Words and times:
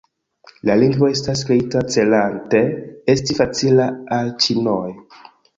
La 0.69 0.75
lingvo 0.83 1.09
estas 1.15 1.43
kreita 1.49 1.83
celante 1.97 2.63
esti 3.15 3.39
facila 3.43 3.89
al 4.19 4.37
ĉinoj. 4.47 4.85